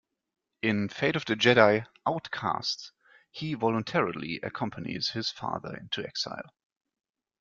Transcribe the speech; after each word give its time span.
In 0.63 0.89
"Fate 0.89 1.15
of 1.15 1.25
the 1.25 1.35
Jedi: 1.35 1.85
Outcast", 2.07 2.91
he 3.29 3.53
voluntarily 3.53 4.39
accompanies 4.41 5.09
his 5.09 5.29
father 5.29 5.77
into 5.77 6.03
exile. 6.03 6.55